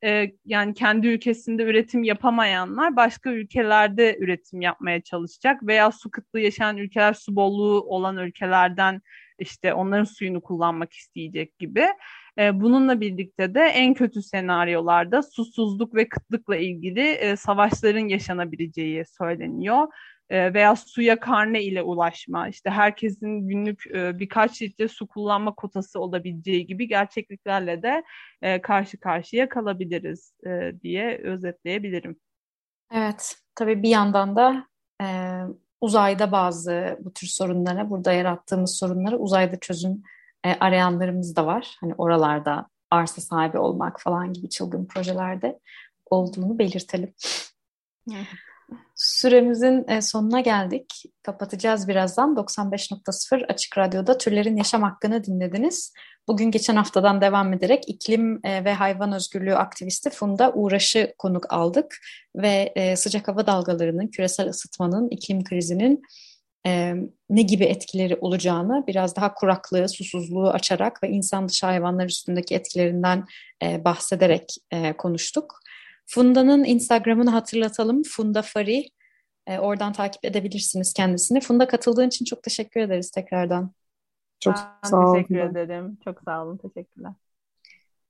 E, 0.03 0.31
yani 0.45 0.73
kendi 0.73 1.07
ülkesinde 1.07 1.63
üretim 1.63 2.03
yapamayanlar 2.03 2.95
başka 2.95 3.29
ülkelerde 3.29 4.17
üretim 4.19 4.61
yapmaya 4.61 5.01
çalışacak 5.01 5.67
veya 5.67 5.91
su 5.91 6.11
kıtlığı 6.11 6.39
yaşayan 6.39 6.77
ülkeler 6.77 7.13
su 7.13 7.35
bolluğu 7.35 7.81
olan 7.81 8.17
ülkelerden 8.17 9.01
işte 9.39 9.73
onların 9.73 10.03
suyunu 10.03 10.41
kullanmak 10.41 10.93
isteyecek 10.93 11.59
gibi. 11.59 11.85
E, 12.37 12.61
bununla 12.61 13.01
birlikte 13.01 13.55
de 13.55 13.61
en 13.61 13.93
kötü 13.93 14.21
senaryolarda 14.21 15.23
susuzluk 15.23 15.95
ve 15.95 16.09
kıtlıkla 16.09 16.55
ilgili 16.55 17.01
e, 17.01 17.35
savaşların 17.35 18.07
yaşanabileceği 18.07 19.05
söyleniyor 19.05 19.87
e, 20.29 20.53
veya 20.53 20.75
suya 20.75 21.19
karne 21.19 21.63
ile 21.63 21.81
ulaşma, 21.81 22.47
işte 22.47 22.69
herkesin 22.69 23.47
günlük 23.47 23.83
birkaç 23.93 24.61
litre 24.61 24.87
su 24.87 25.07
kullanma 25.07 25.55
kotası 25.55 25.99
olabileceği 25.99 26.67
gibi 26.67 26.87
gerçekliklerle 26.87 27.83
de 27.83 28.03
karşı 28.61 28.99
karşıya 28.99 29.49
kalabiliriz 29.49 30.33
diye 30.83 31.17
özetleyebilirim. 31.17 32.19
Evet, 32.93 33.37
tabii 33.55 33.83
bir 33.83 33.89
yandan 33.89 34.35
da 34.35 34.67
e, 35.01 35.05
uzayda 35.81 36.31
bazı 36.31 36.99
bu 37.01 37.13
tür 37.13 37.27
sorunlara, 37.27 37.89
burada 37.89 38.13
yarattığımız 38.13 38.77
sorunlara 38.77 39.17
uzayda 39.17 39.59
çözüm 39.59 40.03
e, 40.45 40.57
arayanlarımız 40.59 41.35
da 41.35 41.45
var. 41.45 41.77
Hani 41.79 41.93
oralarda 41.97 42.67
arsa 42.91 43.21
sahibi 43.21 43.57
olmak 43.57 44.01
falan 44.01 44.33
gibi 44.33 44.49
çılgın 44.49 44.85
projelerde 44.85 45.59
olduğunu 46.05 46.59
belirtelim. 46.59 47.13
Süremizin 48.95 49.85
e, 49.87 50.01
sonuna 50.01 50.39
geldik. 50.39 51.03
Kapatacağız 51.23 51.87
birazdan. 51.87 52.35
95.0 52.35 53.45
Açık 53.45 53.77
Radyo'da 53.77 54.17
Türlerin 54.17 54.57
Yaşam 54.57 54.83
Hakkını 54.83 55.23
dinlediniz. 55.23 55.93
Bugün 56.27 56.51
geçen 56.51 56.75
haftadan 56.75 57.21
devam 57.21 57.53
ederek 57.53 57.83
iklim 57.87 58.45
e, 58.45 58.65
ve 58.65 58.73
hayvan 58.73 59.13
özgürlüğü 59.13 59.55
aktivisti 59.55 60.09
Funda 60.09 60.53
Uğraş'ı 60.53 61.13
konuk 61.17 61.53
aldık. 61.53 61.97
Ve 62.35 62.73
e, 62.75 62.95
sıcak 62.95 63.27
hava 63.27 63.47
dalgalarının, 63.47 64.07
küresel 64.07 64.49
ısıtmanın, 64.49 65.09
iklim 65.09 65.43
krizinin 65.43 66.01
ne 67.29 67.41
gibi 67.41 67.63
etkileri 67.63 68.15
olacağını 68.15 68.83
biraz 68.87 69.15
daha 69.15 69.33
kuraklığı, 69.33 69.89
susuzluğu 69.89 70.49
açarak 70.49 71.03
ve 71.03 71.09
insan 71.09 71.49
dışı 71.49 71.65
hayvanlar 71.65 72.05
üstündeki 72.05 72.55
etkilerinden 72.55 73.25
bahsederek 73.61 74.55
konuştuk. 74.97 75.59
Funda'nın 76.05 76.63
Instagram'ını 76.63 77.29
hatırlatalım. 77.29 78.03
Funda 78.03 78.41
Fari. 78.41 78.89
E, 79.47 79.59
oradan 79.59 79.93
takip 79.93 80.25
edebilirsiniz 80.25 80.93
kendisini. 80.93 81.41
Funda 81.41 81.67
katıldığın 81.67 82.07
için 82.07 82.25
çok 82.25 82.43
teşekkür 82.43 82.81
ederiz 82.81 83.11
tekrardan. 83.11 83.71
Çok 84.39 84.55
ben 84.55 84.89
sağ 84.89 84.97
olun. 84.97 85.13
Teşekkür 85.13 85.39
ederim. 85.39 85.97
Çok 86.03 86.21
sağ 86.25 86.45
olun. 86.45 86.57
Teşekkürler. 86.57 87.11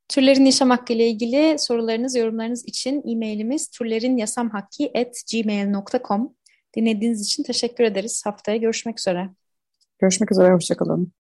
Türlerin 0.08 0.46
yaşam 0.46 0.70
hakkı 0.70 0.94
ile 0.94 1.08
ilgili 1.08 1.60
sorularınız, 1.60 2.16
yorumlarınız 2.16 2.66
için 2.66 3.04
e-mailimiz 3.08 3.70
türlerinyasamhakki.gmail.com 3.70 6.36
Dinlediğiniz 6.76 7.22
için 7.22 7.44
teşekkür 7.44 7.84
ederiz. 7.84 8.22
Haftaya 8.26 8.58
görüşmek 8.58 9.00
üzere. 9.00 9.30
Görüşmek 10.00 10.32
üzere. 10.32 10.54
Hoşçakalın. 10.54 11.16